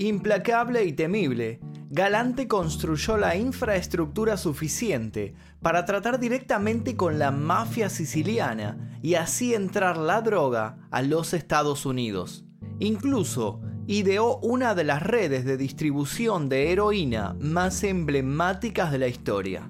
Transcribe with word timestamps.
Implacable 0.00 0.84
y 0.84 0.92
temible, 0.92 1.58
Galante 1.90 2.46
construyó 2.46 3.16
la 3.16 3.34
infraestructura 3.34 4.36
suficiente 4.36 5.34
para 5.60 5.86
tratar 5.86 6.20
directamente 6.20 6.94
con 6.94 7.18
la 7.18 7.32
mafia 7.32 7.90
siciliana 7.90 8.96
y 9.02 9.14
así 9.14 9.54
entrar 9.54 9.96
la 9.96 10.22
droga 10.22 10.78
a 10.92 11.02
los 11.02 11.34
Estados 11.34 11.84
Unidos. 11.84 12.44
Incluso 12.78 13.60
ideó 13.88 14.38
una 14.38 14.76
de 14.76 14.84
las 14.84 15.02
redes 15.02 15.44
de 15.44 15.56
distribución 15.56 16.48
de 16.48 16.70
heroína 16.70 17.34
más 17.40 17.82
emblemáticas 17.82 18.92
de 18.92 18.98
la 18.98 19.08
historia. 19.08 19.68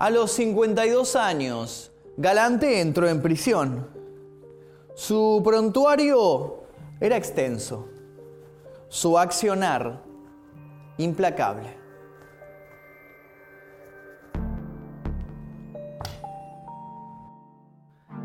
A 0.00 0.08
los 0.08 0.32
52 0.32 1.14
años, 1.14 1.92
Galante 2.16 2.80
entró 2.80 3.06
en 3.06 3.20
prisión. 3.20 3.86
Su 4.94 5.42
prontuario 5.44 6.62
era 7.02 7.18
extenso, 7.18 7.86
su 8.88 9.18
accionar 9.18 10.02
implacable. 10.96 11.76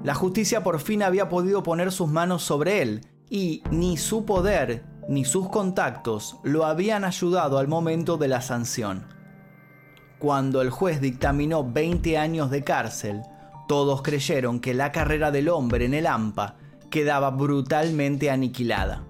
La 0.02 0.16
justicia 0.16 0.64
por 0.64 0.80
fin 0.80 1.04
había 1.04 1.28
podido 1.28 1.62
poner 1.62 1.92
sus 1.92 2.08
manos 2.08 2.42
sobre 2.42 2.84
él 2.84 3.06
y 3.30 3.64
ni 3.70 3.98
su 3.98 4.24
poder 4.24 4.86
ni 5.10 5.26
sus 5.26 5.50
contactos 5.50 6.38
lo 6.42 6.64
habían 6.64 7.04
ayudado 7.04 7.58
al 7.58 7.68
momento 7.68 8.16
de 8.16 8.30
la 8.30 8.40
sanción. 8.40 9.15
Cuando 10.26 10.64
el 10.64 10.72
juez 10.72 11.02
dictaminó 11.02 11.64
20 11.64 12.18
años 12.18 12.50
de 12.50 12.64
cárcel, 12.64 13.22
todos 13.68 14.02
creyeron 14.02 14.60
que 14.60 14.74
la 14.74 14.92
carrera 14.92 15.30
del 15.30 15.50
hombre 15.50 15.86
en 15.86 15.94
el 15.94 16.08
AMPA 16.08 16.56
quedaba 16.90 17.30
brutalmente 17.30 18.32
aniquilada. 18.32 19.04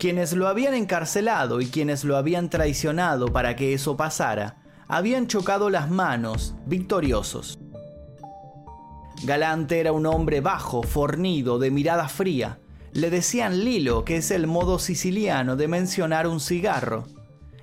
Quienes 0.00 0.32
lo 0.32 0.48
habían 0.48 0.74
encarcelado 0.74 1.60
y 1.60 1.66
quienes 1.66 2.02
lo 2.02 2.16
habían 2.16 2.50
traicionado 2.50 3.28
para 3.28 3.54
que 3.54 3.72
eso 3.72 3.96
pasara, 3.96 4.56
habían 4.88 5.28
chocado 5.28 5.70
las 5.70 5.92
manos, 5.92 6.56
victoriosos. 6.66 7.60
Galante 9.22 9.78
era 9.78 9.92
un 9.92 10.06
hombre 10.06 10.40
bajo, 10.40 10.82
fornido, 10.82 11.60
de 11.60 11.70
mirada 11.70 12.08
fría. 12.08 12.58
Le 12.90 13.10
decían 13.10 13.64
Lilo, 13.64 14.04
que 14.04 14.16
es 14.16 14.32
el 14.32 14.48
modo 14.48 14.80
siciliano 14.80 15.54
de 15.54 15.68
mencionar 15.68 16.26
un 16.26 16.40
cigarro. 16.40 17.04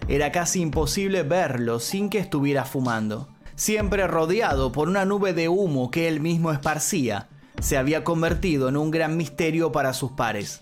Era 0.08 0.31
casi 0.31 0.62
imposible 0.62 1.24
verlo 1.24 1.80
sin 1.80 2.09
que 2.09 2.19
estuviera 2.19 2.66
fumando. 2.66 3.30
Siempre 3.56 4.06
rodeado 4.08 4.72
por 4.72 4.90
una 4.90 5.06
nube 5.06 5.34
de 5.34 5.47
humo 5.47 5.91
que 5.91 6.08
él 6.08 6.19
mismo 6.19 6.52
esparcía, 6.52 7.30
se 7.62 7.78
había 7.78 8.03
convertido 8.03 8.68
en 8.68 8.75
un 8.75 8.91
gran 8.91 9.16
misterio 9.16 9.72
para 9.72 9.94
sus 9.94 10.12
pares. 10.12 10.62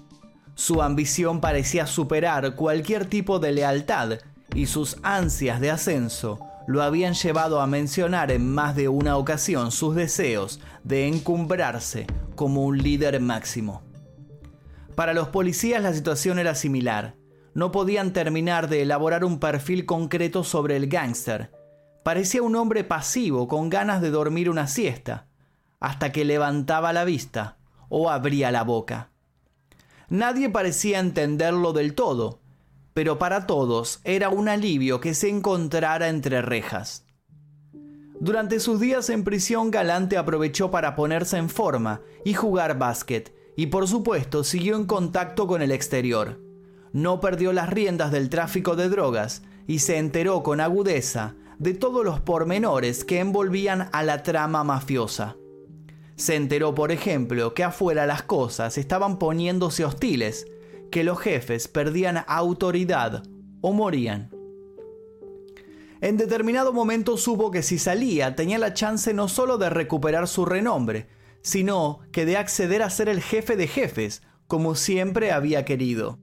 Su 0.53 0.83
ambición 0.83 1.41
parecía 1.41 1.87
superar 1.87 2.55
cualquier 2.55 3.05
tipo 3.05 3.39
de 3.39 3.53
lealtad 3.53 4.19
y 4.53 4.67
sus 4.67 4.97
ansias 5.01 5.59
de 5.59 5.71
ascenso 5.71 6.39
lo 6.67 6.83
habían 6.83 7.13
llevado 7.13 7.61
a 7.61 7.67
mencionar 7.67 8.31
en 8.31 8.47
más 8.47 8.75
de 8.75 8.87
una 8.87 9.17
ocasión 9.17 9.71
sus 9.71 9.95
deseos 9.95 10.59
de 10.83 11.07
encumbrarse 11.07 12.05
como 12.35 12.65
un 12.65 12.77
líder 12.77 13.19
máximo. 13.19 13.81
Para 14.93 15.13
los 15.13 15.29
policías 15.29 15.81
la 15.81 15.93
situación 15.93 16.37
era 16.37 16.53
similar 16.53 17.15
no 17.53 17.71
podían 17.71 18.13
terminar 18.13 18.69
de 18.69 18.81
elaborar 18.81 19.25
un 19.25 19.39
perfil 19.39 19.85
concreto 19.85 20.43
sobre 20.43 20.77
el 20.77 20.87
gángster. 20.87 21.51
Parecía 22.03 22.41
un 22.41 22.55
hombre 22.55 22.83
pasivo 22.83 23.47
con 23.47 23.69
ganas 23.69 24.01
de 24.01 24.09
dormir 24.09 24.49
una 24.49 24.67
siesta, 24.67 25.27
hasta 25.79 26.11
que 26.11 26.25
levantaba 26.25 26.93
la 26.93 27.03
vista 27.03 27.57
o 27.89 28.09
abría 28.09 28.51
la 28.51 28.63
boca. 28.63 29.11
Nadie 30.09 30.49
parecía 30.49 30.99
entenderlo 30.99 31.73
del 31.73 31.93
todo, 31.93 32.39
pero 32.93 33.17
para 33.19 33.47
todos 33.47 34.01
era 34.03 34.29
un 34.29 34.49
alivio 34.49 34.99
que 34.99 35.13
se 35.13 35.29
encontrara 35.29 36.09
entre 36.09 36.41
rejas. 36.41 37.05
Durante 38.19 38.59
sus 38.59 38.79
días 38.79 39.09
en 39.09 39.23
prisión, 39.23 39.71
Galante 39.71 40.17
aprovechó 40.17 40.69
para 40.69 40.95
ponerse 40.95 41.37
en 41.37 41.49
forma 41.49 42.01
y 42.23 42.33
jugar 42.33 42.77
básquet, 42.77 43.33
y 43.55 43.67
por 43.67 43.87
supuesto 43.87 44.43
siguió 44.43 44.75
en 44.75 44.85
contacto 44.85 45.47
con 45.47 45.61
el 45.61 45.71
exterior 45.71 46.50
no 46.93 47.19
perdió 47.19 47.53
las 47.53 47.69
riendas 47.69 48.11
del 48.11 48.29
tráfico 48.29 48.75
de 48.75 48.89
drogas 48.89 49.43
y 49.67 49.79
se 49.79 49.97
enteró 49.97 50.43
con 50.43 50.59
agudeza 50.59 51.35
de 51.59 51.73
todos 51.73 52.03
los 52.03 52.19
pormenores 52.19 53.05
que 53.05 53.19
envolvían 53.19 53.89
a 53.91 54.03
la 54.03 54.23
trama 54.23 54.63
mafiosa. 54.63 55.35
Se 56.15 56.35
enteró, 56.35 56.75
por 56.75 56.91
ejemplo, 56.91 57.53
que 57.53 57.63
afuera 57.63 58.05
las 58.05 58.23
cosas 58.23 58.77
estaban 58.77 59.17
poniéndose 59.19 59.85
hostiles, 59.85 60.45
que 60.91 61.03
los 61.03 61.19
jefes 61.19 61.67
perdían 61.67 62.23
autoridad 62.27 63.23
o 63.61 63.73
morían. 63.73 64.31
En 66.01 66.17
determinado 66.17 66.73
momento 66.73 67.15
supo 67.15 67.51
que 67.51 67.61
si 67.61 67.77
salía 67.77 68.35
tenía 68.35 68.57
la 68.57 68.73
chance 68.73 69.13
no 69.13 69.27
solo 69.27 69.57
de 69.57 69.69
recuperar 69.69 70.27
su 70.27 70.45
renombre, 70.45 71.07
sino 71.43 71.99
que 72.11 72.25
de 72.25 72.37
acceder 72.37 72.81
a 72.81 72.89
ser 72.89 73.07
el 73.07 73.21
jefe 73.21 73.55
de 73.55 73.67
jefes, 73.67 74.23
como 74.47 74.75
siempre 74.75 75.31
había 75.31 75.63
querido. 75.63 76.19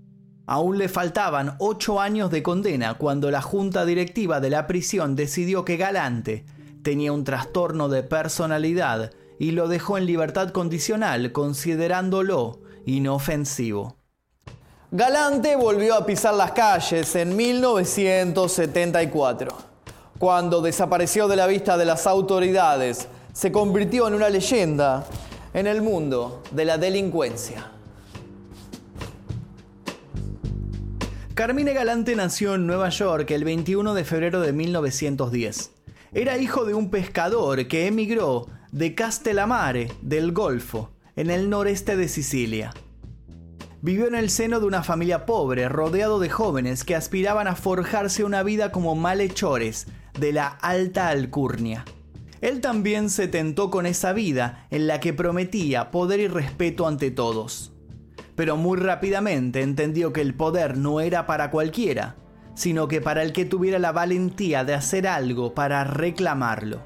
Aún 0.51 0.79
le 0.79 0.89
faltaban 0.89 1.57
ocho 1.59 2.01
años 2.01 2.31
de 2.31 2.43
condena 2.43 2.95
cuando 2.95 3.31
la 3.31 3.43
junta 3.43 3.85
directiva 3.85 4.41
de 4.41 4.49
la 4.49 4.67
prisión 4.67 5.15
decidió 5.15 5.63
que 5.63 5.77
Galante 5.77 6.47
tenía 6.83 7.13
un 7.13 7.23
trastorno 7.23 7.91
de 7.91 8.03
personalidad 8.03 9.11
y 9.39 9.51
lo 9.51 9.69
dejó 9.69 9.99
en 9.99 10.07
libertad 10.07 10.49
condicional 10.49 11.33
considerándolo 11.33 12.61
inofensivo. 12.87 13.99
Galante 14.91 15.55
volvió 15.55 15.95
a 15.95 16.07
pisar 16.07 16.33
las 16.33 16.53
calles 16.53 17.15
en 17.15 17.37
1974. 17.37 19.55
Cuando 20.19 20.63
desapareció 20.63 21.29
de 21.29 21.37
la 21.37 21.47
vista 21.47 21.77
de 21.77 21.85
las 21.85 22.07
autoridades, 22.07 23.07
se 23.35 23.53
convirtió 23.53 24.09
en 24.09 24.15
una 24.15 24.31
leyenda 24.31 25.05
en 25.53 25.67
el 25.67 25.83
mundo 25.83 26.43
de 26.53 26.65
la 26.65 26.79
delincuencia. 26.79 27.73
Carmine 31.39 31.73
Galante 31.73 32.17
nació 32.17 32.57
en 32.57 32.67
Nueva 32.67 32.89
York 32.89 33.31
el 33.31 33.45
21 33.45 33.95
de 33.95 34.03
febrero 34.03 34.41
de 34.41 34.53
1910. 34.53 35.71
Era 36.13 36.37
hijo 36.37 36.65
de 36.65 36.75
un 36.75 36.91
pescador 36.91 37.69
que 37.69 37.87
emigró 37.87 38.49
de 38.73 38.97
Castellamare, 38.97 39.93
del 40.03 40.33
Golfo, 40.33 40.91
en 41.15 41.31
el 41.31 41.49
noreste 41.49 41.97
de 41.97 42.09
Sicilia. 42.09 42.75
Vivió 43.83 44.09
en 44.09 44.17
el 44.17 44.31
seno 44.31 44.59
de 44.59 44.67
una 44.67 44.83
familia 44.83 45.27
pobre, 45.27 45.69
rodeado 45.69 46.19
de 46.19 46.29
jóvenes 46.29 46.83
que 46.83 46.97
aspiraban 46.97 47.47
a 47.47 47.55
forjarse 47.55 48.25
una 48.25 48.43
vida 48.43 48.73
como 48.73 48.97
malhechores 48.97 49.87
de 50.19 50.33
la 50.33 50.49
alta 50.49 51.09
alcurnia. 51.09 51.85
Él 52.41 52.61
también 52.61 53.11
se 53.11 53.29
tentó 53.29 53.71
con 53.71 53.87
esa 53.87 54.13
vida 54.13 54.67
en 54.71 54.89
la 54.89 54.99
que 54.99 55.13
prometía 55.13 55.93
poder 55.93 56.19
y 56.19 56.27
respeto 56.27 56.89
ante 56.89 57.13
todos 57.13 57.78
pero 58.39 58.57
muy 58.57 58.79
rápidamente 58.79 59.63
entendió 59.63 60.13
que 60.13 60.21
el 60.21 60.33
poder 60.33 60.77
no 60.77 61.01
era 61.01 61.27
para 61.27 61.51
cualquiera, 61.51 62.15
sino 62.55 62.87
que 62.87 63.01
para 63.01 63.25
el 63.25 63.33
que 63.33 63.45
tuviera 63.45 63.81
la 63.81 63.91
valentía 63.91 64.63
de 64.63 64.75
hacer 64.75 65.09
algo 65.09 65.55
para 65.55 65.83
reclamarlo. 65.83 66.81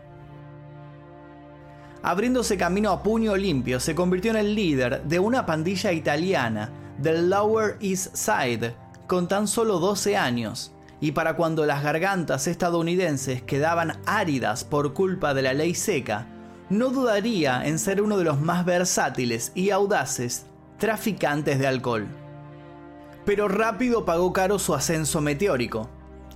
Abriéndose 2.02 2.56
camino 2.56 2.90
a 2.90 3.02
puño 3.02 3.36
limpio, 3.36 3.80
se 3.80 3.94
convirtió 3.94 4.30
en 4.30 4.38
el 4.38 4.54
líder 4.54 5.02
de 5.02 5.18
una 5.18 5.44
pandilla 5.44 5.92
italiana 5.92 6.70
del 6.96 7.28
Lower 7.28 7.76
East 7.82 8.16
Side 8.16 8.74
con 9.06 9.28
tan 9.28 9.46
solo 9.46 9.78
12 9.78 10.16
años 10.16 10.72
y 11.02 11.12
para 11.12 11.36
cuando 11.36 11.66
las 11.66 11.82
gargantas 11.82 12.46
estadounidenses 12.46 13.42
quedaban 13.42 13.98
áridas 14.06 14.64
por 14.64 14.94
culpa 14.94 15.34
de 15.34 15.42
la 15.42 15.52
ley 15.52 15.74
seca, 15.74 16.28
no 16.70 16.88
dudaría 16.88 17.66
en 17.66 17.78
ser 17.78 18.00
uno 18.00 18.16
de 18.16 18.24
los 18.24 18.40
más 18.40 18.64
versátiles 18.64 19.52
y 19.54 19.68
audaces 19.68 20.46
traficantes 20.82 21.60
de 21.60 21.68
alcohol. 21.68 22.08
Pero 23.24 23.46
rápido 23.46 24.04
pagó 24.04 24.32
caro 24.32 24.58
su 24.58 24.74
ascenso 24.74 25.20
meteórico. 25.20 25.88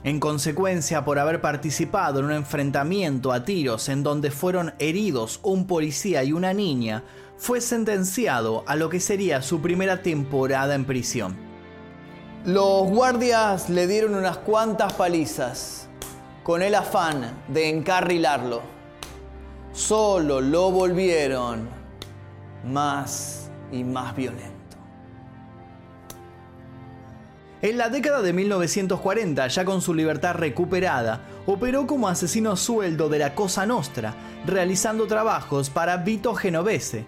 En 0.05 0.21
consecuencia, 0.21 1.05
por 1.05 1.19
haber 1.19 1.41
participado 1.41 2.21
en 2.21 2.27
un 2.27 2.33
enfrentamiento 2.33 3.33
a 3.33 3.43
tiros 3.43 3.89
en 3.89 4.05
donde 4.05 4.31
fueron 4.31 4.73
heridos 4.79 5.41
un 5.43 5.67
policía 5.67 6.23
y 6.23 6.33
una 6.33 6.53
niña, 6.53 7.03
fue 7.37 7.61
sentenciado 7.61 8.63
a 8.69 8.77
lo 8.77 8.89
que 8.89 9.01
sería 9.01 9.43
su 9.43 9.61
primera 9.61 10.01
temporada 10.03 10.77
en 10.77 10.85
prisión. 10.85 11.37
Los 12.45 12.89
guardias 12.89 13.69
le 13.69 13.89
dieron 13.89 14.15
unas 14.15 14.37
cuantas 14.37 14.93
palizas, 14.93 15.89
con 16.45 16.63
el 16.63 16.77
afán 16.77 17.43
de 17.49 17.69
encarrilarlo. 17.69 18.63
Solo 19.73 20.41
lo 20.41 20.71
volvieron 20.71 21.69
más 22.65 23.46
y 23.73 23.85
más 23.85 24.15
violento. 24.15 24.57
En 27.63 27.79
la 27.79 27.89
década 27.89 28.21
de 28.23 28.33
1940, 28.33 29.49
ya 29.49 29.65
con 29.65 29.81
su 29.81 29.95
libertad 29.95 30.35
recuperada, 30.35 31.23
operó 31.47 31.87
como 31.87 32.07
asesino 32.07 32.55
sueldo 32.55 33.09
de 33.09 33.19
la 33.19 33.35
Cosa 33.35 33.65
Nostra, 33.65 34.15
realizando 34.45 35.07
trabajos 35.07 35.71
para 35.71 35.97
Vito 35.97 36.35
Genovese, 36.35 37.07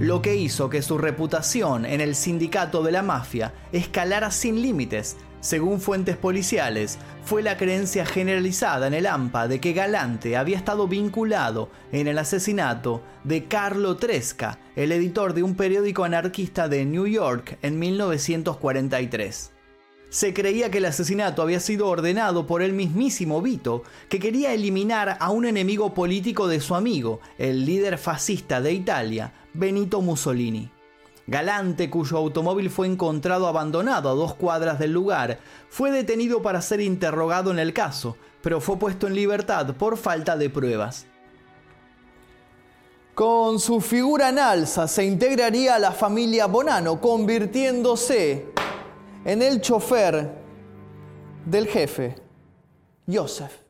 lo 0.00 0.22
que 0.22 0.34
hizo 0.34 0.70
que 0.70 0.80
su 0.80 0.96
reputación 0.96 1.84
en 1.84 2.00
el 2.00 2.14
sindicato 2.14 2.82
de 2.82 2.90
la 2.90 3.02
mafia 3.02 3.52
escalara 3.70 4.30
sin 4.30 4.62
límites. 4.62 5.18
Según 5.40 5.78
fuentes 5.78 6.16
policiales, 6.16 6.98
fue 7.22 7.42
la 7.42 7.58
creencia 7.58 8.06
generalizada 8.06 8.86
en 8.86 8.94
el 8.94 9.06
AMPA 9.06 9.46
de 9.46 9.60
que 9.60 9.74
Galante 9.74 10.38
había 10.38 10.56
estado 10.56 10.88
vinculado 10.88 11.68
en 11.92 12.08
el 12.08 12.18
asesinato 12.18 13.02
de 13.24 13.44
Carlo 13.44 13.96
Tresca, 13.96 14.58
el 14.74 14.90
editor 14.90 15.34
de 15.34 15.42
un 15.42 15.54
periódico 15.54 16.04
anarquista 16.04 16.66
de 16.66 16.86
New 16.86 17.06
York 17.06 17.58
en 17.60 17.78
1943. 17.78 19.50
Se 20.08 20.34
creía 20.34 20.70
que 20.70 20.78
el 20.78 20.86
asesinato 20.86 21.40
había 21.40 21.60
sido 21.60 21.86
ordenado 21.86 22.46
por 22.46 22.62
el 22.62 22.72
mismísimo 22.72 23.40
Vito, 23.42 23.84
que 24.08 24.18
quería 24.18 24.52
eliminar 24.52 25.18
a 25.20 25.30
un 25.30 25.44
enemigo 25.44 25.94
político 25.94 26.48
de 26.48 26.60
su 26.60 26.74
amigo, 26.74 27.20
el 27.38 27.64
líder 27.64 27.96
fascista 27.96 28.60
de 28.60 28.72
Italia, 28.72 29.32
Benito 29.52 30.00
Mussolini. 30.00 30.70
Galante, 31.26 31.88
cuyo 31.90 32.16
automóvil 32.16 32.70
fue 32.70 32.86
encontrado 32.86 33.46
abandonado 33.46 34.08
a 34.08 34.14
dos 34.14 34.34
cuadras 34.34 34.78
del 34.78 34.92
lugar, 34.92 35.38
fue 35.68 35.90
detenido 35.90 36.42
para 36.42 36.60
ser 36.60 36.80
interrogado 36.80 37.50
en 37.50 37.58
el 37.58 37.72
caso, 37.72 38.16
pero 38.42 38.60
fue 38.60 38.78
puesto 38.78 39.06
en 39.06 39.14
libertad 39.14 39.74
por 39.76 39.96
falta 39.96 40.36
de 40.36 40.50
pruebas. 40.50 41.06
Con 43.14 43.60
su 43.60 43.80
figura 43.80 44.30
en 44.30 44.38
alza 44.38 44.88
se 44.88 45.04
integraría 45.04 45.76
a 45.76 45.78
la 45.78 45.92
familia 45.92 46.46
Bonano, 46.46 47.00
convirtiéndose 47.00 48.46
en 49.24 49.42
el 49.42 49.60
chofer 49.60 50.32
del 51.44 51.66
jefe, 51.66 52.16
Joseph. 53.06 53.69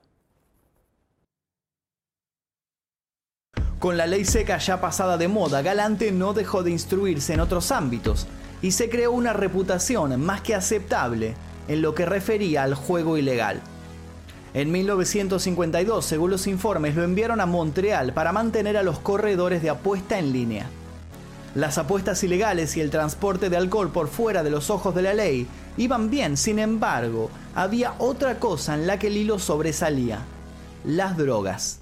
Con 3.81 3.97
la 3.97 4.06
ley 4.06 4.27
seca 4.27 4.59
ya 4.59 4.79
pasada 4.79 5.17
de 5.17 5.27
moda, 5.27 5.62
Galante 5.62 6.12
no 6.12 6.35
dejó 6.35 6.62
de 6.62 6.71
instruirse 6.71 7.32
en 7.32 7.41
otros 7.41 7.73
ámbitos 7.73 8.27
y 8.61 8.73
se 8.73 8.91
creó 8.91 9.11
una 9.11 9.32
reputación 9.32 10.21
más 10.21 10.43
que 10.43 10.55
aceptable 10.55 11.35
en 11.67 11.81
lo 11.81 11.94
que 11.94 12.05
refería 12.05 12.62
al 12.62 12.75
juego 12.75 13.17
ilegal. 13.17 13.62
En 14.53 14.71
1952, 14.71 16.05
según 16.05 16.31
los 16.31 16.47
informes, 16.47 16.94
lo 16.94 17.05
enviaron 17.05 17.41
a 17.41 17.47
Montreal 17.47 18.12
para 18.12 18.32
mantener 18.32 18.77
a 18.77 18.82
los 18.82 18.99
corredores 18.99 19.62
de 19.62 19.71
apuesta 19.71 20.19
en 20.19 20.31
línea. 20.31 20.67
Las 21.55 21.79
apuestas 21.79 22.23
ilegales 22.23 22.77
y 22.77 22.82
el 22.82 22.91
transporte 22.91 23.49
de 23.49 23.56
alcohol 23.56 23.91
por 23.91 24.09
fuera 24.09 24.43
de 24.43 24.50
los 24.50 24.69
ojos 24.69 24.94
de 24.94 25.00
la 25.00 25.15
ley 25.15 25.47
iban 25.79 26.11
bien, 26.11 26.37
sin 26.37 26.59
embargo, 26.59 27.31
había 27.55 27.94
otra 27.97 28.41
cosa 28.41 28.75
en 28.75 28.87
la 28.87 28.99
que 28.99 29.06
el 29.06 29.17
hilo 29.17 29.38
sobresalía, 29.38 30.19
las 30.85 31.17
drogas. 31.17 31.81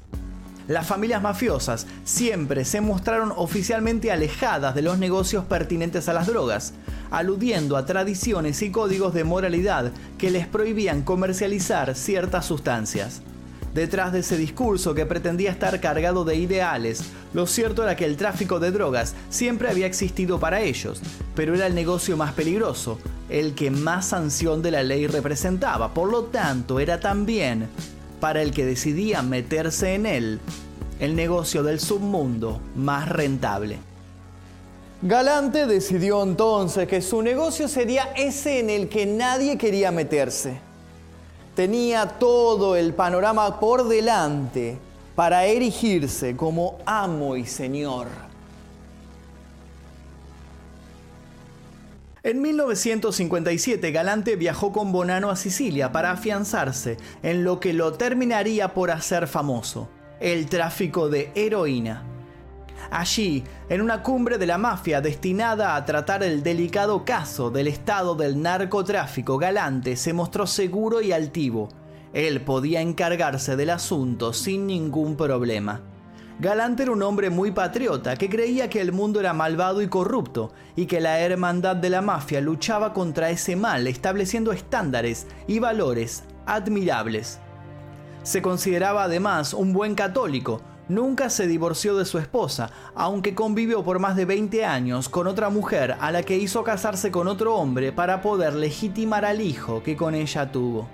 Las 0.68 0.86
familias 0.86 1.22
mafiosas 1.22 1.86
siempre 2.04 2.66
se 2.66 2.82
mostraron 2.82 3.32
oficialmente 3.34 4.12
alejadas 4.12 4.74
de 4.74 4.82
los 4.82 4.98
negocios 4.98 5.46
pertinentes 5.46 6.10
a 6.10 6.12
las 6.12 6.26
drogas, 6.26 6.74
aludiendo 7.10 7.78
a 7.78 7.86
tradiciones 7.86 8.60
y 8.60 8.70
códigos 8.70 9.14
de 9.14 9.24
moralidad 9.24 9.92
que 10.18 10.30
les 10.30 10.46
prohibían 10.46 11.00
comercializar 11.00 11.94
ciertas 11.94 12.44
sustancias. 12.44 13.22
Detrás 13.72 14.12
de 14.12 14.18
ese 14.18 14.36
discurso 14.36 14.94
que 14.94 15.06
pretendía 15.06 15.50
estar 15.50 15.80
cargado 15.80 16.26
de 16.26 16.36
ideales, 16.36 17.02
lo 17.32 17.46
cierto 17.46 17.82
era 17.82 17.96
que 17.96 18.04
el 18.04 18.18
tráfico 18.18 18.60
de 18.60 18.70
drogas 18.70 19.14
siempre 19.30 19.70
había 19.70 19.86
existido 19.86 20.38
para 20.38 20.60
ellos, 20.60 21.00
pero 21.34 21.54
era 21.54 21.66
el 21.66 21.74
negocio 21.74 22.14
más 22.18 22.34
peligroso, 22.34 22.98
el 23.30 23.54
que 23.54 23.70
más 23.70 24.08
sanción 24.08 24.60
de 24.60 24.72
la 24.72 24.82
ley 24.82 25.06
representaba, 25.06 25.94
por 25.94 26.10
lo 26.10 26.24
tanto 26.24 26.78
era 26.78 27.00
también, 27.00 27.68
para 28.20 28.42
el 28.42 28.52
que 28.52 28.66
decidía 28.66 29.22
meterse 29.22 29.94
en 29.94 30.06
él, 30.06 30.40
el 31.00 31.16
negocio 31.16 31.62
del 31.62 31.80
submundo 31.80 32.60
más 32.74 33.08
rentable. 33.08 33.78
Galante 35.02 35.66
decidió 35.66 36.22
entonces 36.22 36.88
que 36.88 37.00
su 37.02 37.22
negocio 37.22 37.68
sería 37.68 38.12
ese 38.16 38.60
en 38.60 38.70
el 38.70 38.88
que 38.88 39.06
nadie 39.06 39.56
quería 39.56 39.90
meterse 39.92 40.68
tenía 41.58 42.06
todo 42.06 42.76
el 42.76 42.94
panorama 42.94 43.58
por 43.58 43.88
delante 43.88 44.78
para 45.16 45.44
erigirse 45.46 46.36
como 46.36 46.78
amo 46.86 47.36
y 47.36 47.46
señor. 47.46 48.06
En 52.28 52.42
1957 52.42 53.90
Galante 53.90 54.36
viajó 54.36 54.70
con 54.70 54.92
Bonano 54.92 55.30
a 55.30 55.36
Sicilia 55.36 55.92
para 55.92 56.10
afianzarse 56.10 56.98
en 57.22 57.42
lo 57.42 57.58
que 57.58 57.72
lo 57.72 57.94
terminaría 57.94 58.74
por 58.74 58.90
hacer 58.90 59.26
famoso, 59.26 59.88
el 60.20 60.44
tráfico 60.44 61.08
de 61.08 61.32
heroína. 61.34 62.04
Allí, 62.90 63.44
en 63.70 63.80
una 63.80 64.02
cumbre 64.02 64.36
de 64.36 64.44
la 64.44 64.58
mafia 64.58 65.00
destinada 65.00 65.74
a 65.74 65.86
tratar 65.86 66.22
el 66.22 66.42
delicado 66.42 67.02
caso 67.06 67.48
del 67.48 67.66
estado 67.66 68.14
del 68.14 68.42
narcotráfico, 68.42 69.38
Galante 69.38 69.96
se 69.96 70.12
mostró 70.12 70.46
seguro 70.46 71.00
y 71.00 71.12
altivo. 71.12 71.70
Él 72.12 72.42
podía 72.42 72.82
encargarse 72.82 73.56
del 73.56 73.70
asunto 73.70 74.34
sin 74.34 74.66
ningún 74.66 75.16
problema. 75.16 75.80
Galante 76.40 76.84
era 76.84 76.92
un 76.92 77.02
hombre 77.02 77.30
muy 77.30 77.50
patriota 77.50 78.14
que 78.14 78.30
creía 78.30 78.70
que 78.70 78.80
el 78.80 78.92
mundo 78.92 79.18
era 79.18 79.32
malvado 79.32 79.82
y 79.82 79.88
corrupto 79.88 80.52
y 80.76 80.86
que 80.86 81.00
la 81.00 81.18
hermandad 81.18 81.74
de 81.74 81.90
la 81.90 82.00
mafia 82.00 82.40
luchaba 82.40 82.92
contra 82.92 83.30
ese 83.30 83.56
mal 83.56 83.88
estableciendo 83.88 84.52
estándares 84.52 85.26
y 85.48 85.58
valores 85.58 86.22
admirables. 86.46 87.40
Se 88.22 88.40
consideraba 88.40 89.04
además 89.04 89.52
un 89.52 89.72
buen 89.72 89.96
católico, 89.96 90.62
Nunca 90.88 91.28
se 91.28 91.46
divorció 91.46 91.98
de 91.98 92.06
su 92.06 92.16
esposa, 92.16 92.70
aunque 92.94 93.34
convivió 93.34 93.84
por 93.84 93.98
más 93.98 94.16
de 94.16 94.24
20 94.24 94.64
años 94.64 95.10
con 95.10 95.26
otra 95.26 95.50
mujer 95.50 95.96
a 96.00 96.10
la 96.10 96.22
que 96.22 96.38
hizo 96.38 96.64
casarse 96.64 97.10
con 97.10 97.28
otro 97.28 97.56
hombre 97.56 97.92
para 97.92 98.22
poder 98.22 98.54
legitimar 98.54 99.26
al 99.26 99.42
hijo 99.42 99.82
que 99.82 99.98
con 99.98 100.14
ella 100.14 100.50
tuvo. 100.50 100.88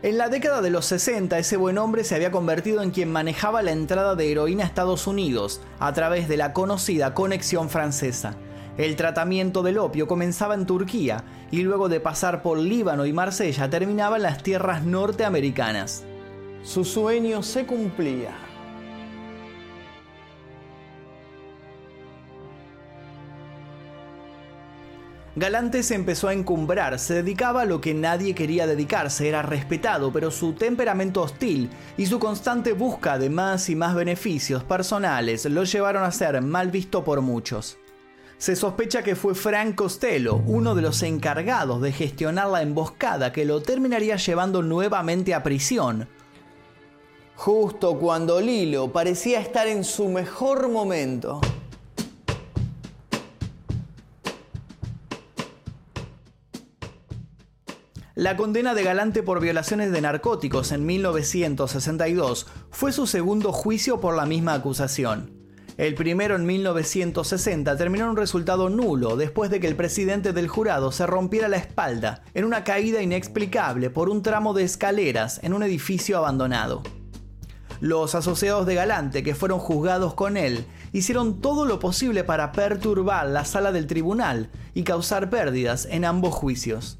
En 0.00 0.16
la 0.16 0.28
década 0.28 0.62
de 0.62 0.70
los 0.70 0.86
60 0.86 1.36
ese 1.40 1.56
buen 1.56 1.76
hombre 1.76 2.04
se 2.04 2.14
había 2.14 2.30
convertido 2.30 2.82
en 2.82 2.92
quien 2.92 3.10
manejaba 3.10 3.62
la 3.62 3.72
entrada 3.72 4.14
de 4.14 4.30
heroína 4.30 4.62
a 4.62 4.66
Estados 4.68 5.08
Unidos 5.08 5.60
a 5.80 5.92
través 5.92 6.28
de 6.28 6.36
la 6.36 6.52
conocida 6.52 7.14
conexión 7.14 7.68
francesa. 7.68 8.36
El 8.76 8.94
tratamiento 8.94 9.64
del 9.64 9.78
opio 9.78 10.06
comenzaba 10.06 10.54
en 10.54 10.66
Turquía 10.66 11.24
y 11.50 11.62
luego 11.62 11.88
de 11.88 11.98
pasar 11.98 12.42
por 12.42 12.58
Líbano 12.58 13.06
y 13.06 13.12
Marsella 13.12 13.68
terminaba 13.70 14.18
en 14.18 14.22
las 14.22 14.40
tierras 14.40 14.84
norteamericanas. 14.84 16.04
Su 16.62 16.84
sueño 16.84 17.42
se 17.42 17.66
cumplía. 17.66 18.47
Galante 25.38 25.84
se 25.84 25.94
empezó 25.94 26.26
a 26.26 26.32
encumbrar, 26.32 26.98
se 26.98 27.14
dedicaba 27.14 27.62
a 27.62 27.64
lo 27.64 27.80
que 27.80 27.94
nadie 27.94 28.34
quería 28.34 28.66
dedicarse, 28.66 29.28
era 29.28 29.40
respetado, 29.40 30.12
pero 30.12 30.32
su 30.32 30.54
temperamento 30.54 31.22
hostil 31.22 31.70
y 31.96 32.06
su 32.06 32.18
constante 32.18 32.72
busca 32.72 33.20
de 33.20 33.30
más 33.30 33.68
y 33.68 33.76
más 33.76 33.94
beneficios 33.94 34.64
personales 34.64 35.44
lo 35.44 35.62
llevaron 35.62 36.02
a 36.02 36.10
ser 36.10 36.42
mal 36.42 36.72
visto 36.72 37.04
por 37.04 37.20
muchos. 37.20 37.78
Se 38.36 38.56
sospecha 38.56 39.04
que 39.04 39.14
fue 39.14 39.36
Frank 39.36 39.76
Costello, 39.76 40.42
uno 40.44 40.74
de 40.74 40.82
los 40.82 41.04
encargados 41.04 41.80
de 41.82 41.92
gestionar 41.92 42.48
la 42.48 42.62
emboscada 42.62 43.32
que 43.32 43.44
lo 43.44 43.62
terminaría 43.62 44.16
llevando 44.16 44.62
nuevamente 44.62 45.34
a 45.34 45.44
prisión. 45.44 46.08
Justo 47.36 47.96
cuando 48.00 48.40
Lilo 48.40 48.92
parecía 48.92 49.40
estar 49.40 49.68
en 49.68 49.84
su 49.84 50.08
mejor 50.08 50.68
momento. 50.68 51.40
La 58.18 58.36
condena 58.36 58.74
de 58.74 58.82
Galante 58.82 59.22
por 59.22 59.38
violaciones 59.38 59.92
de 59.92 60.00
narcóticos 60.00 60.72
en 60.72 60.84
1962 60.84 62.48
fue 62.68 62.90
su 62.90 63.06
segundo 63.06 63.52
juicio 63.52 64.00
por 64.00 64.16
la 64.16 64.26
misma 64.26 64.54
acusación. 64.54 65.30
El 65.76 65.94
primero 65.94 66.34
en 66.34 66.44
1960 66.44 67.76
terminó 67.76 68.06
en 68.06 68.10
un 68.10 68.16
resultado 68.16 68.70
nulo 68.70 69.16
después 69.16 69.52
de 69.52 69.60
que 69.60 69.68
el 69.68 69.76
presidente 69.76 70.32
del 70.32 70.48
jurado 70.48 70.90
se 70.90 71.06
rompiera 71.06 71.46
la 71.46 71.58
espalda 71.58 72.24
en 72.34 72.44
una 72.44 72.64
caída 72.64 73.02
inexplicable 73.02 73.88
por 73.88 74.08
un 74.08 74.24
tramo 74.24 74.52
de 74.52 74.64
escaleras 74.64 75.38
en 75.44 75.52
un 75.52 75.62
edificio 75.62 76.18
abandonado. 76.18 76.82
Los 77.78 78.16
asociados 78.16 78.66
de 78.66 78.74
Galante 78.74 79.22
que 79.22 79.36
fueron 79.36 79.60
juzgados 79.60 80.14
con 80.14 80.36
él 80.36 80.66
hicieron 80.92 81.40
todo 81.40 81.66
lo 81.66 81.78
posible 81.78 82.24
para 82.24 82.50
perturbar 82.50 83.28
la 83.28 83.44
sala 83.44 83.70
del 83.70 83.86
tribunal 83.86 84.50
y 84.74 84.82
causar 84.82 85.30
pérdidas 85.30 85.86
en 85.88 86.04
ambos 86.04 86.34
juicios. 86.34 86.98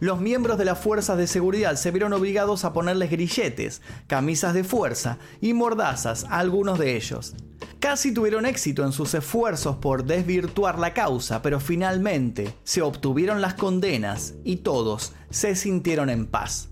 Los 0.00 0.20
miembros 0.20 0.58
de 0.58 0.64
las 0.64 0.78
fuerzas 0.78 1.16
de 1.16 1.26
seguridad 1.26 1.76
se 1.76 1.90
vieron 1.90 2.12
obligados 2.12 2.64
a 2.64 2.72
ponerles 2.72 3.10
grilletes, 3.10 3.80
camisas 4.06 4.52
de 4.52 4.62
fuerza 4.62 5.18
y 5.40 5.54
mordazas 5.54 6.24
a 6.24 6.38
algunos 6.38 6.78
de 6.78 6.96
ellos. 6.96 7.34
Casi 7.80 8.12
tuvieron 8.12 8.46
éxito 8.46 8.84
en 8.84 8.92
sus 8.92 9.14
esfuerzos 9.14 9.76
por 9.76 10.04
desvirtuar 10.04 10.78
la 10.78 10.92
causa, 10.92 11.40
pero 11.40 11.60
finalmente 11.60 12.54
se 12.64 12.82
obtuvieron 12.82 13.40
las 13.40 13.54
condenas 13.54 14.34
y 14.44 14.56
todos 14.56 15.12
se 15.30 15.54
sintieron 15.54 16.10
en 16.10 16.26
paz. 16.26 16.68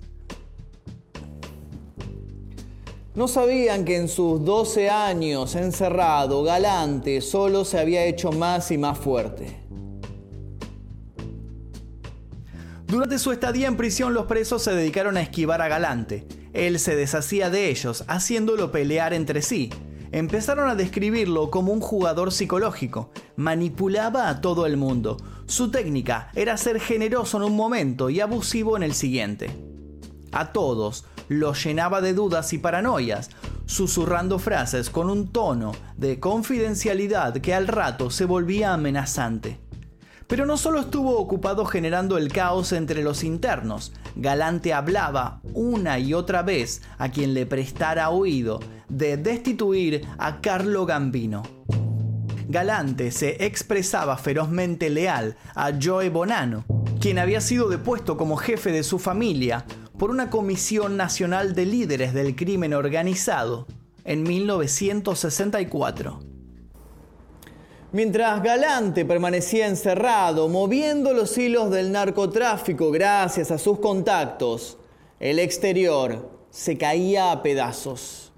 No 3.14 3.28
sabían 3.28 3.84
que 3.84 3.96
en 3.96 4.08
sus 4.08 4.44
12 4.44 4.90
años 4.90 5.54
encerrado, 5.54 6.42
Galante 6.42 7.20
solo 7.20 7.64
se 7.64 7.78
había 7.78 8.04
hecho 8.04 8.32
más 8.32 8.72
y 8.72 8.78
más 8.78 8.98
fuerte. 8.98 9.60
Durante 12.94 13.18
su 13.18 13.32
estadía 13.32 13.66
en 13.66 13.76
prisión 13.76 14.14
los 14.14 14.26
presos 14.26 14.62
se 14.62 14.72
dedicaron 14.72 15.16
a 15.16 15.20
esquivar 15.20 15.60
a 15.60 15.66
Galante. 15.66 16.28
Él 16.52 16.78
se 16.78 16.94
deshacía 16.94 17.50
de 17.50 17.68
ellos, 17.68 18.04
haciéndolo 18.06 18.70
pelear 18.70 19.12
entre 19.12 19.42
sí, 19.42 19.70
empezaron 20.12 20.70
a 20.70 20.76
describirlo 20.76 21.50
como 21.50 21.72
un 21.72 21.80
jugador 21.80 22.30
psicológico. 22.30 23.10
Manipulaba 23.34 24.28
a 24.28 24.40
todo 24.40 24.64
el 24.64 24.76
mundo. 24.76 25.16
Su 25.46 25.72
técnica 25.72 26.30
era 26.36 26.56
ser 26.56 26.78
generoso 26.78 27.38
en 27.38 27.42
un 27.42 27.56
momento 27.56 28.10
y 28.10 28.20
abusivo 28.20 28.76
en 28.76 28.84
el 28.84 28.94
siguiente. 28.94 29.50
A 30.30 30.52
todos 30.52 31.04
los 31.26 31.64
llenaba 31.64 32.00
de 32.00 32.14
dudas 32.14 32.52
y 32.52 32.58
paranoias, 32.58 33.28
susurrando 33.66 34.38
frases 34.38 34.88
con 34.88 35.10
un 35.10 35.32
tono 35.32 35.72
de 35.96 36.20
confidencialidad 36.20 37.38
que 37.38 37.54
al 37.54 37.66
rato 37.66 38.10
se 38.10 38.24
volvía 38.24 38.72
amenazante. 38.72 39.63
Pero 40.26 40.46
no 40.46 40.56
solo 40.56 40.80
estuvo 40.80 41.18
ocupado 41.18 41.66
generando 41.66 42.16
el 42.16 42.32
caos 42.32 42.72
entre 42.72 43.02
los 43.02 43.24
internos, 43.24 43.92
Galante 44.16 44.72
hablaba 44.72 45.40
una 45.52 45.98
y 45.98 46.14
otra 46.14 46.42
vez 46.42 46.82
a 46.98 47.10
quien 47.10 47.34
le 47.34 47.46
prestara 47.46 48.10
oído 48.10 48.60
de 48.88 49.16
destituir 49.16 50.06
a 50.18 50.40
Carlo 50.40 50.86
Gambino. 50.86 51.42
Galante 52.48 53.10
se 53.10 53.44
expresaba 53.44 54.16
ferozmente 54.16 54.90
leal 54.90 55.36
a 55.54 55.72
Joe 55.80 56.10
Bonanno, 56.10 56.64
quien 57.00 57.18
había 57.18 57.40
sido 57.40 57.68
depuesto 57.68 58.16
como 58.16 58.36
jefe 58.36 58.70
de 58.70 58.82
su 58.82 58.98
familia 58.98 59.64
por 59.98 60.10
una 60.10 60.30
comisión 60.30 60.96
nacional 60.96 61.54
de 61.54 61.66
líderes 61.66 62.14
del 62.14 62.36
crimen 62.36 62.74
organizado 62.74 63.66
en 64.04 64.22
1964. 64.22 66.33
Mientras 67.94 68.42
Galante 68.42 69.04
permanecía 69.04 69.68
encerrado, 69.68 70.48
moviendo 70.48 71.14
los 71.14 71.38
hilos 71.38 71.70
del 71.70 71.92
narcotráfico 71.92 72.90
gracias 72.90 73.52
a 73.52 73.58
sus 73.58 73.78
contactos, 73.78 74.78
el 75.20 75.38
exterior 75.38 76.28
se 76.50 76.76
caía 76.76 77.30
a 77.30 77.40
pedazos. 77.40 78.32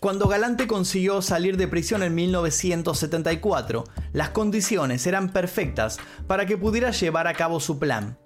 Cuando 0.00 0.28
Galante 0.28 0.66
consiguió 0.66 1.20
salir 1.20 1.58
de 1.58 1.68
prisión 1.68 2.02
en 2.02 2.14
1974, 2.14 3.84
las 4.14 4.30
condiciones 4.30 5.06
eran 5.06 5.34
perfectas 5.34 5.98
para 6.26 6.46
que 6.46 6.56
pudiera 6.56 6.90
llevar 6.90 7.26
a 7.26 7.34
cabo 7.34 7.60
su 7.60 7.78
plan. 7.78 8.16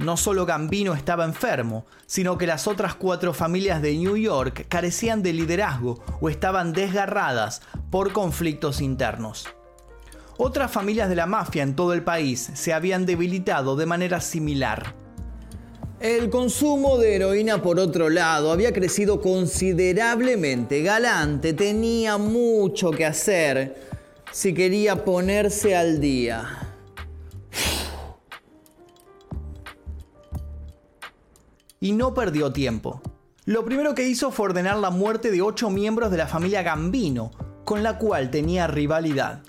No 0.00 0.16
solo 0.16 0.46
Gambino 0.46 0.94
estaba 0.94 1.26
enfermo, 1.26 1.84
sino 2.06 2.38
que 2.38 2.46
las 2.46 2.66
otras 2.66 2.94
cuatro 2.94 3.34
familias 3.34 3.82
de 3.82 3.94
New 3.98 4.16
York 4.16 4.64
carecían 4.66 5.22
de 5.22 5.34
liderazgo 5.34 6.02
o 6.22 6.30
estaban 6.30 6.72
desgarradas 6.72 7.60
por 7.90 8.14
conflictos 8.14 8.80
internos. 8.80 9.46
Otras 10.38 10.70
familias 10.70 11.10
de 11.10 11.16
la 11.16 11.26
mafia 11.26 11.62
en 11.62 11.76
todo 11.76 11.92
el 11.92 12.02
país 12.02 12.50
se 12.54 12.72
habían 12.72 13.04
debilitado 13.04 13.76
de 13.76 13.84
manera 13.84 14.22
similar. 14.22 14.94
El 16.00 16.30
consumo 16.30 16.96
de 16.96 17.16
heroína, 17.16 17.60
por 17.60 17.78
otro 17.78 18.08
lado, 18.08 18.52
había 18.52 18.72
crecido 18.72 19.20
considerablemente. 19.20 20.82
Galante 20.82 21.52
tenía 21.52 22.16
mucho 22.16 22.90
que 22.90 23.04
hacer 23.04 23.76
si 24.32 24.54
quería 24.54 25.04
ponerse 25.04 25.76
al 25.76 26.00
día. 26.00 26.59
Y 31.80 31.92
no 31.92 32.14
perdió 32.14 32.52
tiempo. 32.52 33.00
Lo 33.46 33.64
primero 33.64 33.94
que 33.94 34.06
hizo 34.06 34.30
fue 34.30 34.46
ordenar 34.46 34.76
la 34.76 34.90
muerte 34.90 35.30
de 35.30 35.42
ocho 35.42 35.70
miembros 35.70 36.10
de 36.10 36.18
la 36.18 36.26
familia 36.26 36.62
Gambino, 36.62 37.30
con 37.64 37.82
la 37.82 37.98
cual 37.98 38.30
tenía 38.30 38.66
rivalidad. 38.66 39.42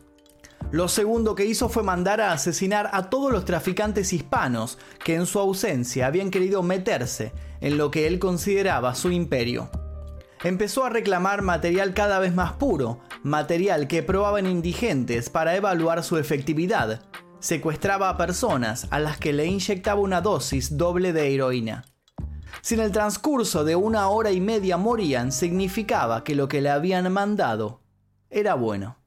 Lo 0.72 0.88
segundo 0.88 1.36
que 1.36 1.46
hizo 1.46 1.68
fue 1.68 1.84
mandar 1.84 2.22
a 2.22 2.32
asesinar 2.32 2.90
a 2.94 3.10
todos 3.10 3.32
los 3.34 3.44
traficantes 3.44 4.14
hispanos 4.14 4.78
que 5.04 5.16
en 5.16 5.26
su 5.26 5.40
ausencia 5.40 6.08
habían 6.08 6.32
querido 6.32 6.64
meterse 6.64 7.34
en 7.60 7.78
lo 7.78 7.92
que 7.92 8.08
él 8.08 8.20
consideraba 8.20 8.96
su 8.96 9.12
imperio. 9.12 9.70
Empezó 10.44 10.86
a 10.86 10.90
reclamar 10.90 11.42
material 11.42 11.94
cada 11.94 12.20
vez 12.20 12.34
más 12.34 12.54
puro, 12.54 13.02
material 13.22 13.88
que 13.88 14.02
probaban 14.02 14.48
indigentes 14.48 15.30
para 15.30 15.56
evaluar 15.56 16.04
su 16.04 16.18
efectividad. 16.18 17.02
Secuestraba 17.40 18.10
a 18.10 18.18
personas 18.18 18.88
a 18.92 19.00
las 19.00 19.18
que 19.18 19.34
le 19.34 19.46
inyectaba 19.46 20.00
una 20.00 20.22
dosis 20.22 20.78
doble 20.78 21.12
de 21.12 21.36
heroína. 21.36 21.91
Si 22.62 22.76
en 22.76 22.82
el 22.82 22.92
transcurso 22.92 23.64
de 23.64 23.76
una 23.76 24.08
hora 24.10 24.32
y 24.32 24.40
media 24.40 24.78
morían, 24.78 25.32
significaba 25.32 26.24
que 26.24 26.36
lo 26.36 26.48
que 26.48 26.62
le 26.62 26.70
habían 26.70 27.12
mandado 27.12 27.82
era 28.30 28.54
bueno. 28.54 28.98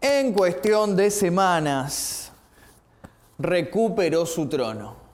En 0.00 0.34
cuestión 0.34 0.94
de 0.94 1.10
semanas, 1.10 2.32
recuperó 3.38 4.26
su 4.26 4.46
trono. 4.48 5.06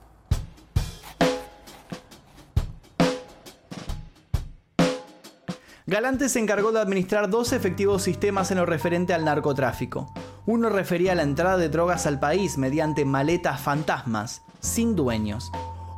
Galante 5.87 6.29
se 6.29 6.39
encargó 6.39 6.73
de 6.73 6.81
administrar 6.81 7.29
dos 7.29 7.53
efectivos 7.53 8.03
sistemas 8.03 8.51
en 8.51 8.59
lo 8.59 8.67
referente 8.67 9.15
al 9.15 9.25
narcotráfico. 9.25 10.13
Uno 10.47 10.69
refería 10.69 11.13
a 11.13 11.15
la 11.15 11.23
entrada 11.23 11.57
de 11.57 11.69
drogas 11.69 12.07
al 12.07 12.19
país 12.19 12.57
mediante 12.57 13.05
maletas 13.05 13.61
fantasmas, 13.61 14.43
sin 14.61 14.97
dueños, 14.97 15.51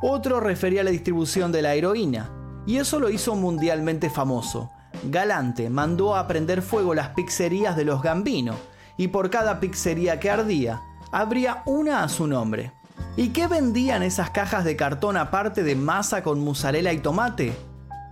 otro 0.07 0.39
refería 0.39 0.81
a 0.81 0.83
la 0.83 0.91
distribución 0.91 1.51
de 1.51 1.61
la 1.61 1.73
heroína, 1.73 2.29
y 2.67 2.77
eso 2.77 2.99
lo 2.99 3.09
hizo 3.09 3.35
mundialmente 3.35 4.09
famoso. 4.09 4.71
Galante 5.05 5.69
mandó 5.69 6.15
a 6.15 6.27
prender 6.27 6.61
fuego 6.61 6.93
las 6.93 7.09
pizzerías 7.09 7.75
de 7.75 7.85
los 7.85 8.01
Gambino, 8.01 8.55
y 8.97 9.07
por 9.07 9.29
cada 9.29 9.59
pizzería 9.59 10.19
que 10.19 10.29
ardía, 10.29 10.81
habría 11.11 11.63
una 11.65 12.03
a 12.03 12.09
su 12.09 12.27
nombre. 12.27 12.71
¿Y 13.17 13.29
qué 13.29 13.47
vendían 13.47 14.03
esas 14.03 14.29
cajas 14.29 14.63
de 14.63 14.75
cartón 14.75 15.17
aparte 15.17 15.63
de 15.63 15.75
masa 15.75 16.21
con 16.21 16.39
mozzarella 16.43 16.93
y 16.93 16.99
tomate? 16.99 17.55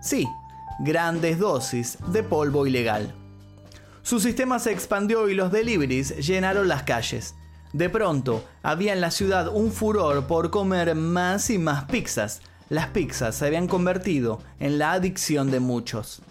Sí, 0.01 0.27
grandes 0.79 1.39
dosis 1.39 1.97
de 2.07 2.23
polvo 2.23 2.65
ilegal. 2.65 3.13
Su 4.01 4.19
sistema 4.19 4.59
se 4.59 4.71
expandió 4.71 5.29
y 5.29 5.35
los 5.35 5.51
deliveries 5.51 6.17
llenaron 6.25 6.67
las 6.67 6.83
calles. 6.83 7.35
De 7.73 7.89
pronto, 7.89 8.43
había 8.61 8.93
en 8.93 9.01
la 9.01 9.09
ciudad 9.09 9.47
un 9.47 9.71
furor 9.71 10.27
por 10.27 10.51
comer 10.51 10.93
más 10.93 11.49
y 11.49 11.57
más 11.57 11.85
pizzas. 11.85 12.41
Las 12.69 12.87
pizzas 12.87 13.35
se 13.35 13.47
habían 13.47 13.67
convertido 13.67 14.39
en 14.59 14.77
la 14.77 14.93
adicción 14.93 15.49
de 15.49 15.59
muchos. 15.59 16.21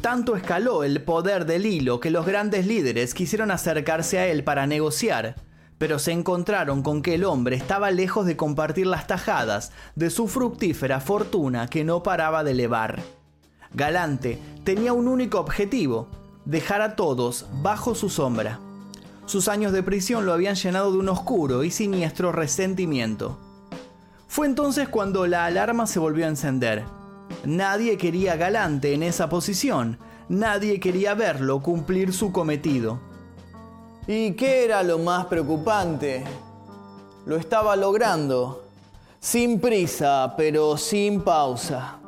Tanto 0.00 0.34
escaló 0.34 0.82
el 0.82 1.02
poder 1.02 1.46
del 1.46 1.64
hilo 1.64 2.00
que 2.00 2.10
los 2.10 2.26
grandes 2.26 2.66
líderes 2.66 3.14
quisieron 3.14 3.52
acercarse 3.52 4.18
a 4.18 4.26
él 4.26 4.42
para 4.42 4.66
negociar, 4.66 5.36
pero 5.78 5.98
se 6.00 6.10
encontraron 6.10 6.82
con 6.82 7.02
que 7.02 7.14
el 7.14 7.24
hombre 7.24 7.54
estaba 7.54 7.90
lejos 7.92 8.26
de 8.26 8.36
compartir 8.36 8.86
las 8.86 9.06
tajadas 9.06 9.70
de 9.94 10.10
su 10.10 10.26
fructífera 10.26 11.00
fortuna 11.00 11.68
que 11.68 11.84
no 11.84 12.02
paraba 12.02 12.42
de 12.42 12.50
elevar. 12.50 13.00
Galante 13.74 14.38
tenía 14.64 14.92
un 14.92 15.06
único 15.06 15.38
objetivo, 15.38 16.08
dejar 16.44 16.82
a 16.82 16.96
todos 16.96 17.46
bajo 17.62 17.94
su 17.94 18.08
sombra. 18.08 18.58
Sus 19.30 19.46
años 19.46 19.70
de 19.70 19.84
prisión 19.84 20.26
lo 20.26 20.32
habían 20.32 20.56
llenado 20.56 20.90
de 20.90 20.98
un 20.98 21.08
oscuro 21.08 21.62
y 21.62 21.70
siniestro 21.70 22.32
resentimiento. 22.32 23.38
Fue 24.26 24.48
entonces 24.48 24.88
cuando 24.88 25.24
la 25.28 25.44
alarma 25.46 25.86
se 25.86 26.00
volvió 26.00 26.24
a 26.24 26.30
encender. 26.30 26.82
Nadie 27.44 27.96
quería 27.96 28.34
Galante 28.34 28.92
en 28.92 29.04
esa 29.04 29.28
posición, 29.28 29.98
nadie 30.28 30.80
quería 30.80 31.14
verlo 31.14 31.62
cumplir 31.62 32.12
su 32.12 32.32
cometido. 32.32 32.98
¿Y 34.08 34.32
qué 34.32 34.64
era 34.64 34.82
lo 34.82 34.98
más 34.98 35.26
preocupante? 35.26 36.24
Lo 37.24 37.36
estaba 37.36 37.76
logrando, 37.76 38.64
sin 39.20 39.60
prisa, 39.60 40.34
pero 40.36 40.76
sin 40.76 41.20
pausa. 41.20 41.99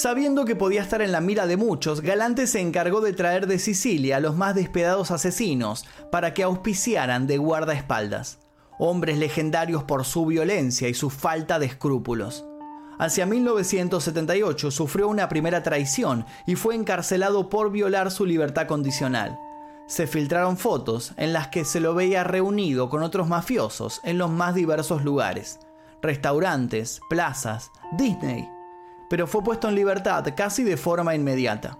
Sabiendo 0.00 0.46
que 0.46 0.56
podía 0.56 0.80
estar 0.80 1.02
en 1.02 1.12
la 1.12 1.20
mira 1.20 1.46
de 1.46 1.58
muchos, 1.58 2.00
Galante 2.00 2.46
se 2.46 2.58
encargó 2.58 3.02
de 3.02 3.12
traer 3.12 3.46
de 3.46 3.58
Sicilia 3.58 4.16
a 4.16 4.20
los 4.20 4.34
más 4.34 4.54
despiadados 4.54 5.10
asesinos 5.10 5.84
para 6.10 6.32
que 6.32 6.42
auspiciaran 6.42 7.26
de 7.26 7.36
guardaespaldas, 7.36 8.38
hombres 8.78 9.18
legendarios 9.18 9.84
por 9.84 10.06
su 10.06 10.24
violencia 10.24 10.88
y 10.88 10.94
su 10.94 11.10
falta 11.10 11.58
de 11.58 11.66
escrúpulos. 11.66 12.46
Hacia 12.98 13.26
1978 13.26 14.70
sufrió 14.70 15.06
una 15.06 15.28
primera 15.28 15.62
traición 15.62 16.24
y 16.46 16.54
fue 16.54 16.76
encarcelado 16.76 17.50
por 17.50 17.70
violar 17.70 18.10
su 18.10 18.24
libertad 18.24 18.66
condicional. 18.66 19.38
Se 19.86 20.06
filtraron 20.06 20.56
fotos 20.56 21.12
en 21.18 21.34
las 21.34 21.48
que 21.48 21.66
se 21.66 21.78
lo 21.78 21.94
veía 21.94 22.24
reunido 22.24 22.88
con 22.88 23.02
otros 23.02 23.28
mafiosos 23.28 24.00
en 24.02 24.16
los 24.16 24.30
más 24.30 24.54
diversos 24.54 25.04
lugares, 25.04 25.60
restaurantes, 26.00 27.02
plazas, 27.10 27.70
Disney, 27.98 28.48
pero 29.10 29.26
fue 29.26 29.42
puesto 29.42 29.68
en 29.68 29.74
libertad 29.74 30.24
casi 30.36 30.62
de 30.62 30.76
forma 30.76 31.16
inmediata. 31.16 31.76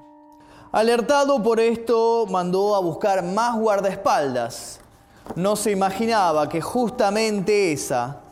Alertado 0.72 1.40
por 1.40 1.60
esto, 1.60 2.26
mandó 2.28 2.74
a 2.74 2.80
buscar 2.80 3.22
más 3.22 3.56
guardaespaldas. 3.56 4.80
No 5.36 5.54
se 5.54 5.70
imaginaba 5.70 6.48
que 6.48 6.60
justamente 6.60 7.70
esa 7.70 8.22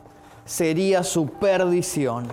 sería 0.45 1.05
su 1.05 1.29
perdición. 1.29 2.27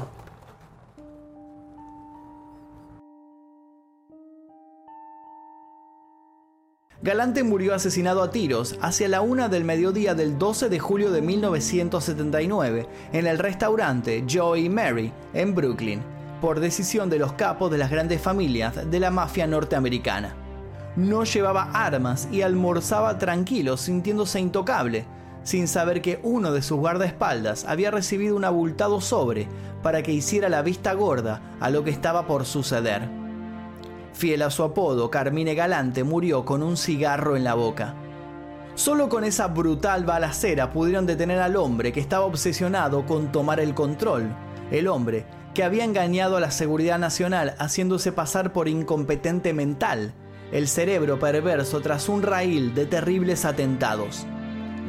Galante 7.04 7.44
murió 7.44 7.76
asesinado 7.76 8.24
a 8.24 8.32
tiros 8.32 8.76
hacia 8.82 9.08
la 9.08 9.22
una 9.22 9.50
del 9.50 9.66
mediodía 9.66 10.16
del 10.16 10.40
12 10.40 10.70
de 10.70 10.80
julio 10.80 11.12
de 11.12 11.22
1979 11.22 12.90
en 13.14 13.28
el 13.28 13.38
restaurante 13.38 14.26
Joey 14.28 14.68
Mary 14.70 15.14
en 15.36 15.54
Brooklyn 15.54 16.15
por 16.46 16.60
decisión 16.60 17.10
de 17.10 17.18
los 17.18 17.34
capos 17.34 17.72
de 17.72 17.80
las 17.80 17.90
grandes 17.90 18.22
familias 18.22 18.92
de 18.92 19.00
la 19.00 19.10
mafia 19.10 19.48
norteamericana. 19.48 20.36
No 20.96 21.24
llevaba 21.24 21.72
armas 21.74 22.28
y 22.32 22.44
almorzaba 22.44 23.18
tranquilo, 23.18 23.78
sintiéndose 23.78 24.40
intocable, 24.40 25.08
sin 25.42 25.68
saber 25.68 26.04
que 26.04 26.20
uno 26.22 26.52
de 26.52 26.62
sus 26.62 26.78
guardaespaldas 26.78 27.66
había 27.66 27.90
recibido 27.90 28.36
un 28.36 28.46
abultado 28.46 29.02
sobre 29.02 29.48
para 29.82 30.04
que 30.04 30.14
hiciera 30.14 30.48
la 30.48 30.62
vista 30.62 30.94
gorda 30.94 31.42
a 31.60 31.72
lo 31.72 31.84
que 31.84 31.90
estaba 31.90 32.28
por 32.28 32.46
suceder. 32.46 33.10
Fiel 34.14 34.44
a 34.44 34.52
su 34.52 34.62
apodo, 34.62 35.10
Carmine 35.10 35.56
Galante 35.56 36.04
murió 36.04 36.46
con 36.46 36.62
un 36.62 36.78
cigarro 36.78 37.36
en 37.36 37.44
la 37.44 37.56
boca. 37.56 37.96
Solo 38.76 39.10
con 39.10 39.24
esa 39.24 39.48
brutal 39.48 40.06
balacera 40.06 40.72
pudieron 40.72 41.08
detener 41.08 41.40
al 41.40 41.56
hombre 41.56 41.92
que 41.92 42.02
estaba 42.02 42.26
obsesionado 42.26 43.04
con 43.08 43.32
tomar 43.32 43.60
el 43.60 43.74
control, 43.74 44.30
el 44.70 44.88
hombre 44.88 45.26
que 45.56 45.64
había 45.64 45.86
engañado 45.86 46.36
a 46.36 46.42
la 46.42 46.52
seguridad 46.52 47.00
nacional 47.00 47.56
haciéndose 47.58 48.12
pasar 48.12 48.52
por 48.52 48.68
incompetente 48.68 49.54
mental, 49.54 50.14
el 50.52 50.68
cerebro 50.68 51.18
perverso 51.18 51.80
tras 51.80 52.10
un 52.10 52.22
raíl 52.22 52.76
de 52.76 52.86
terribles 52.86 53.46
atentados. 53.46 54.28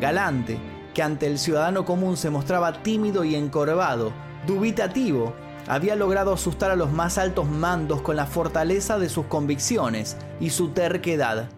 Galante, 0.00 0.58
que 0.92 1.04
ante 1.04 1.28
el 1.28 1.38
ciudadano 1.38 1.85
común 1.85 2.16
se 2.16 2.30
mostraba 2.30 2.82
tímido 2.82 3.23
y 3.25 3.37
encorvado, 3.37 4.12
dubitativo, 4.44 5.35
había 5.68 5.94
logrado 5.94 6.32
asustar 6.32 6.73
a 6.73 6.76
los 6.76 6.90
más 6.90 7.16
altos 7.16 7.49
mandos 7.49 8.02
con 8.02 8.16
la 8.16 8.26
fortaleza 8.26 8.99
de 8.99 9.08
sus 9.08 9.26
convicciones 9.26 10.16
y 10.40 10.50
su 10.50 10.70
terquedad. 10.70 11.49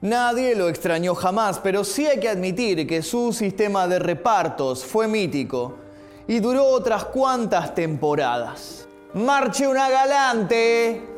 Nadie 0.00 0.54
lo 0.54 0.68
extrañó 0.68 1.16
jamás, 1.16 1.58
pero 1.58 1.82
sí 1.82 2.06
hay 2.06 2.20
que 2.20 2.28
admitir 2.28 2.86
que 2.86 3.02
su 3.02 3.32
sistema 3.32 3.88
de 3.88 3.98
repartos 3.98 4.84
fue 4.84 5.08
mítico 5.08 5.85
y 6.28 6.40
duró 6.40 6.64
otras 6.64 7.04
cuantas 7.06 7.74
temporadas. 7.74 8.88
¡Marche 9.14 9.66
una 9.66 9.88
galante! 9.88 11.15